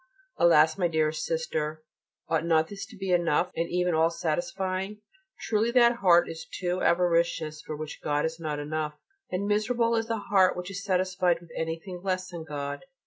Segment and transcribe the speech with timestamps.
[0.37, 0.79] Alas!
[0.79, 1.83] my dearest Sister,
[2.27, 4.99] ought not this to be enough and even all satisfying?
[5.41, 8.95] Truly that heart is too avaricious for which God is not enough:
[9.29, 12.83] and miserable is the heart which is satisfied with anything less than God.